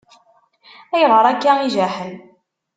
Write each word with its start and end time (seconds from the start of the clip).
Ayɣer 0.93 1.25
akka 1.31 1.51
i 1.59 1.69
jaḥen? 1.75 2.15